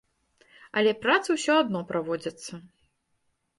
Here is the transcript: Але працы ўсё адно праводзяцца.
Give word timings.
Але 0.81 0.93
працы 1.03 1.29
ўсё 1.37 1.53
адно 1.65 1.79
праводзяцца. 1.93 2.53